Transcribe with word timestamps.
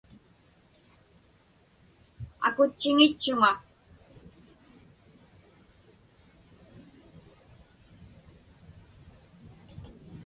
Akutchiŋitchuŋa. 2.47 3.51